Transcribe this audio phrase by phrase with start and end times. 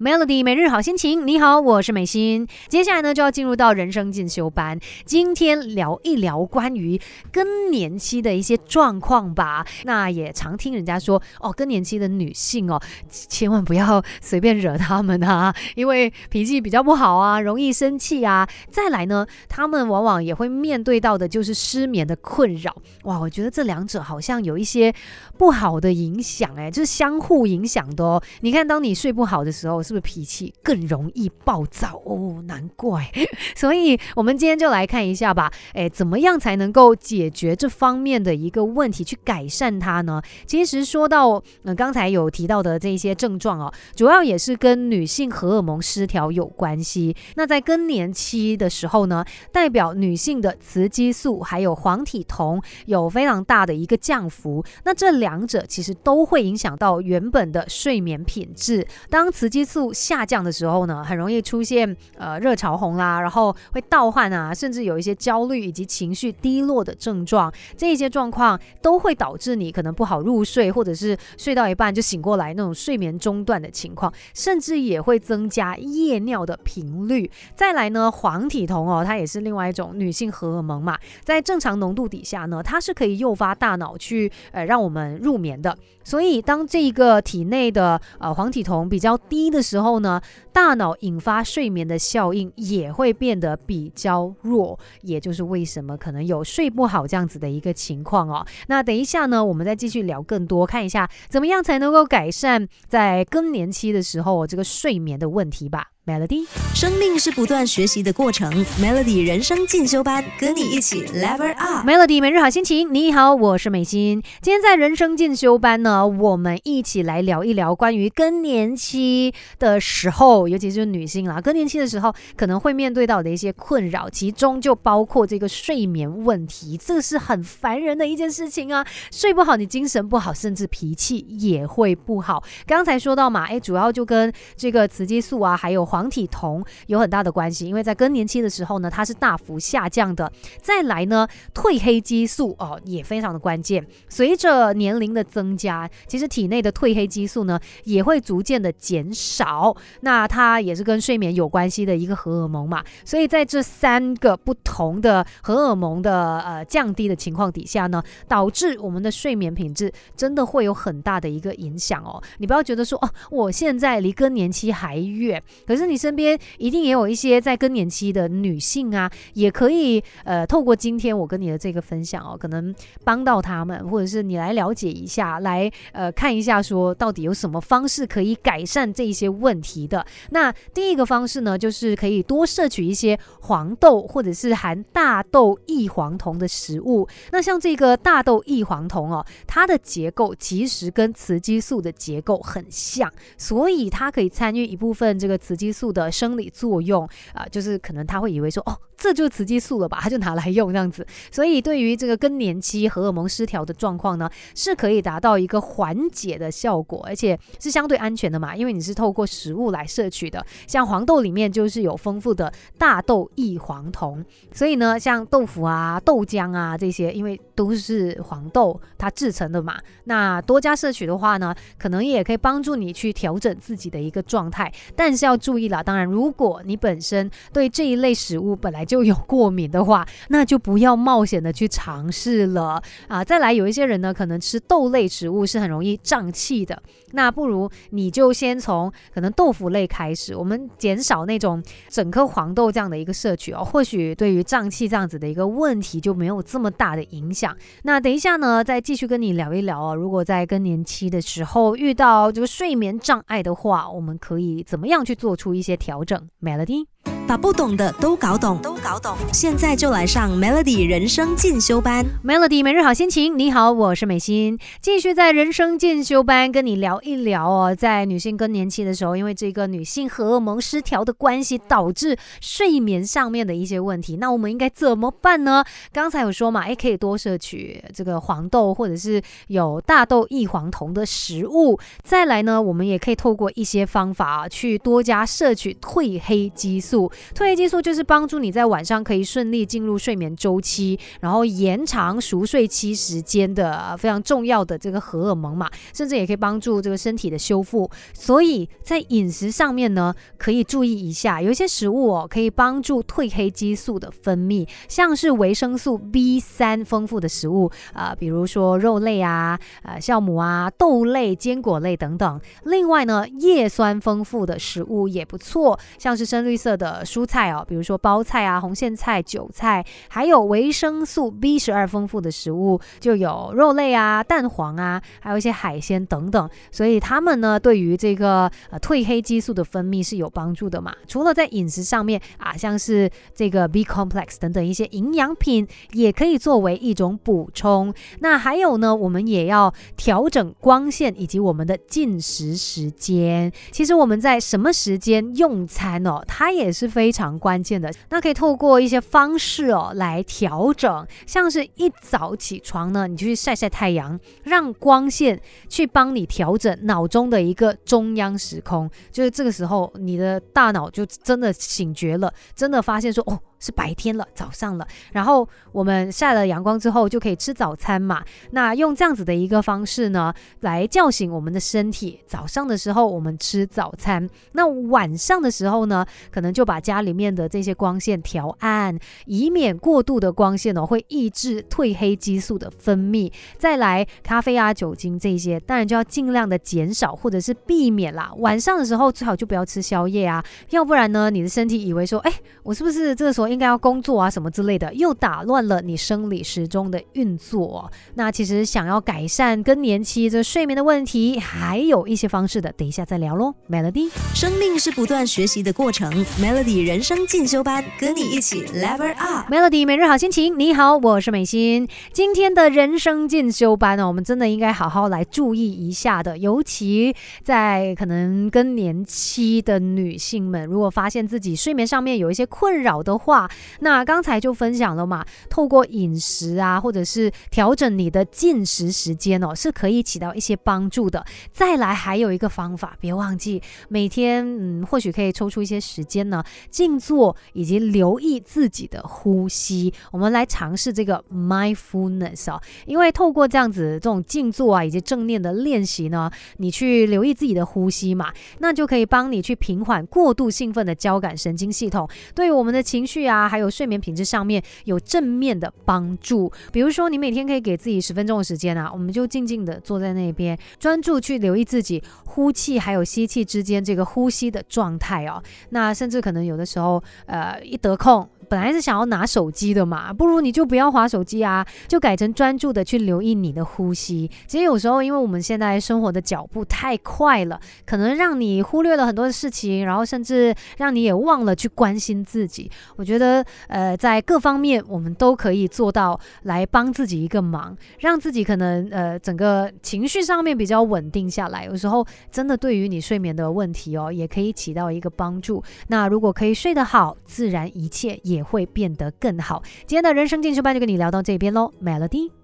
[0.00, 2.46] Melody 每日好心情，你好，我是美心。
[2.68, 7.00] 接下来呢，就要进入到人生进修班，今天聊一聊关于
[7.32, 9.66] 更年期的一些状况吧。
[9.82, 12.80] 那也常听人家说，哦，更年期的女性哦，
[13.10, 18.48] 千万不要随便惹他们啊，因为脾气比较不好啊，容易生气啊。
[18.70, 22.72] 再来呢，他们往往也会面对到的就是失眠的困扰。
[23.02, 24.94] 哇，我觉得这两者好像有一些
[25.36, 28.22] 不好的影响，哎，就是相互影响的哦。
[28.42, 32.42] 你看，当你睡不好的时候，是不是脾气更容易暴躁哦？
[32.46, 33.10] 难怪，
[33.56, 35.50] 所以我们今天就来看一下吧。
[35.72, 40.20] 诶，怎么样才能够解决这方面的一个问题，去改善它呢？
[40.46, 47.16] 其实说到呃刚才有提到的这些症状哦，主要也是跟女性荷尔蒙失调有关系。
[47.36, 54.62] 那在更年期的时候呢，代表女性的雌激素还有黄体酮有非常大的一个降幅。
[54.84, 58.86] 那这两者其实都会影响到原本的睡眠品质。
[59.08, 67.52] 当雌激素度下降的时候呢，很容易出现呃热潮红啦，然后会盗汗啊，甚至有一些焦虑以及情绪低落的症状。
[67.76, 77.30] 这些状况都会导致你可能不好入睡，或者是睡到一半就醒过来那种睡眠中断的情况，甚至也会增加夜尿的频率。
[77.54, 85.76] 再来呢，黄体酮哦，它也是另外一种女性荷尔蒙嘛，在正常浓度底下呢，它是可以诱发大脑去呃让我们入眠的。
[86.02, 90.20] 所以当这个体内的呃黄体酮比较低的时候呢，
[90.60, 98.44] 大脑引发睡眠的效应也会变得比较弱，也就是为什么可能有睡不好这样子的一个情况哦。
[98.66, 105.92] 那等一下呢，我们再继续聊更多，看一下怎么样才能够改善在更年期的时候这个睡眠的问题吧。
[106.04, 108.50] Melody，生命是不断学习的过程。
[108.80, 111.86] Melody 人生进修班，跟你一起 Level Up。
[111.86, 114.22] Melody 每日好心情，你好，我是美心。
[114.40, 128.86] 今天在人生进修班呢，我们一起来聊一聊关于更年期的时候，尤其是女性啦，更年期的时候可能会面对到的一些困扰，其中就包括这个睡眠问题，这是很烦人的一件事情啊。
[129.10, 132.42] 睡不好，你精神不好，甚至脾气也会不好。
[132.66, 140.30] 刚才说到嘛，哎，主要就跟这个雌激素啊，还有黄体酮有很大的关系，因为在更年期的时候呢，它是大幅下降的。
[140.60, 143.84] 再来呢，褪黑激素哦也非常的关键。
[144.08, 149.76] 随着年龄的增加，其实体内的褪黑激素呢也会逐渐的减少。
[150.02, 152.84] 那它它也是跟睡眠有关系的一个荷尔蒙嘛。
[153.04, 162.22] 所以在这三个不同的荷尔蒙的呃降低的情况底下呢，导致我们的睡眠品质真的会有很大的一个影响哦。
[162.38, 165.88] 你不要觉得说哦，我现在离更年期还远，可是。
[165.88, 180.04] 你身边一定也有一些在更年期的女性啊，也可以呃透过今天我跟你的这个分享哦，可能帮到他们，或者是你来了解一下，来呃看一下说到底有什么方式可以改善这一些问题的。
[180.30, 187.08] 那第一个方式呢，就是可以多摄取一些黄豆或者是含大豆异黄酮的食物。
[187.32, 195.88] 那像这个大豆异黄酮哦，它的结构其实跟雌激素的结构很像，所以它可以参与一部分这个雌激素。
[195.88, 201.06] 的生理作用啊，就是可能他会以为说，哦，这就是雌激素了吧，他就拿来用这样子。
[201.32, 210.44] 所以对于这个更年期荷尔蒙失调的状况呢，是可以达到一个缓解的效果，而且是相对安全的嘛，因为你是透过食物来摄取的。
[210.66, 225.68] 像黄豆里面就是有丰富的大豆异黄酮，所以呢，像豆腐啊、豆浆啊这些，因为都是黄豆它制成的嘛，那多加摄取的话呢，可能也可以帮助你去调整自己的一个状态，但是要注意。
[225.68, 233.24] 了，当然，如果你本身对这一类食物本来就有过敏的话，那就不要冒险的去尝试了啊！
[233.24, 236.80] 再来，有一些人呢，可能吃豆类食物是很容易胀气的，
[237.12, 247.56] 那不如你就先从可能豆腐类开开始，我们减少那种整颗黄豆这样的一个摄取哦，或许对于胀气这样子的一个问题就没有这么大的影响。
[247.82, 255.48] 那等一下呢，再继续跟你聊一聊啊，如果在更年期的时候遇到这个睡眠障碍的话，我们可以怎么样去做出？
[255.48, 257.17] 一些调整，Melody。
[257.28, 259.14] 把不懂的都搞懂，都搞懂。
[259.34, 262.02] 现在就来上 Melody 人生进修班。
[262.24, 267.74] Melody 每日好心情，你好，我是美心，继续在人生进修班跟你聊一聊哦。
[267.74, 275.62] 在女性更年期的时候，因为这个女性荷尔蒙失调的关系，导致睡眠上面的一些问题，那我们应该怎么办呢？
[275.92, 281.78] 刚才有说嘛，哎，可以多摄取这个黄豆或者是有大豆异黄酮的食物。
[282.02, 287.12] 再来呢，我们也可以透过一些方法去多加摄取褪黑激素。
[287.34, 297.90] 褪黑激素就是帮助你在晚上可以顺利进入睡眠周期，然后延长熟睡期时间的非常重要的这个荷尔蒙嘛，甚至也可以帮助这个身体的修复。
[298.12, 312.40] 所以在饮食上面呢，可以注意一下，有一些食物哦可以帮助褪黑激素的分泌，像是维生素 B 三丰富的食物啊，比如说肉类啊、呃酵母啊、豆类、坚果类等等。
[312.64, 326.48] 另外呢，叶酸丰富的食物也不错，像是深绿色的蔬菜哦，比如说包菜啊、红苋菜、韭菜，还有维生素 B 十二丰富的食物，就有肉类啊、蛋黄啊，还有一些海鲜等等。
[326.70, 330.94] 所以它们呢，对于这个呃褪黑激素的分泌是有帮助的嘛。
[331.06, 337.94] 除了在饮食上面啊，像是这个 B complex 等等一些营养品，也可以作为一种补充。
[338.20, 343.50] 那还有呢，我们也要调整光线以及我们的进食时间。
[343.70, 347.88] 其实我们在什么时间用餐哦，它也是非常关键的。
[348.10, 358.90] 那可以透过一些方式哦来调整，像是一早起床呢，你就去晒晒太阳，让光线去帮你调整脑中的一个中央时空。
[359.12, 363.38] 就是这个时候，你的大脑就真的醒觉了，真的发现说哦。
[363.58, 368.22] 是白天了，早上了，然后我们晒了阳光之后就可以吃早餐嘛。
[368.52, 372.20] 那用这样子的一个方式呢，来叫醒我们的身体。
[372.26, 378.96] 早上的时候我们吃早餐，那晚上的时候呢，可能就把家里面的这些光线调暗，
[379.26, 383.32] 以免过度的光线呢会抑制褪黑激素的分泌。
[383.58, 388.30] 再来，咖啡啊、酒精这些，当然就要尽量的减少或者是避免啦。
[388.38, 392.32] 晚上的时候最好就不要吃宵夜啊，要不然呢，你的身体以为说，哎，
[392.62, 393.47] 我是不是这个时候。
[393.48, 397.90] 应该要工作啊什么之类的，又打乱了你生理时钟的运作。
[398.14, 403.54] 那其实想要改善更年期这睡眠的问题，还有一些方式的，等一下再聊喽。
[403.70, 409.52] Melody，生命是不断学习的过程，Melody 人生进修班，跟你一起 Level Up。
[409.52, 411.88] Melody 每日好心情，你好，我是美心。
[412.12, 423.37] 今天的人生进修班呢，我们真的应该好好来注意一下的，尤其在可能更年期的女性们，如果发现自己睡眠上面有一些困扰的话，
[423.80, 431.22] 那刚才就分享了嘛，透过饮食啊，或者是调整你的进食时间哦，是可以起到一些帮助的。
[431.52, 434.42] 再来还有一个方法，别忘记每天
[434.80, 439.92] 嗯，或许可以抽出一些时间呢，静坐以及留意自己的呼吸。
[440.10, 453.27] 我们来尝试这个 mindfulness 哦，因为透过这样子这种静坐啊，以及正念的练习呢，你去留意自己的呼吸嘛，那就可以帮你去平缓过度兴奋的交感神经系统，对于我们的情绪。
[453.28, 456.50] 啊，还有睡眠品质上面有正面的帮助。
[456.72, 465.42] 比如说，你每天可以给自己十分钟的时间啊，我们就静静的坐在那边，专注去留意自己呼气还有吸气之间这个呼吸的状态哦。
[465.70, 468.28] 那甚至可能有的时候，呃，一得空。
[468.48, 474.30] 本来是想要拿手机的嘛，不如你就不要划手机啊，就改成专注的去留意你的呼吸。
[474.46, 482.70] 其实有时候，因为我们现在生活的脚步太快了，可能让你忽略了很多的事情，然后甚至让你也忘了去关心自己。
[482.96, 491.66] 我觉得，呃，在各方面我们都可以做到来帮自己一个忙，让自己可能呃整个情绪上面比较稳定下来。
[491.66, 495.62] 有时候真的对于你睡眠的问题哦，也可以起到一个帮助。
[495.88, 498.37] 那如果可以睡得好，自然一切也。
[498.38, 499.62] 也会变得更好。
[499.86, 502.37] 今天的人生进修班就跟你聊到这边喽，Melody。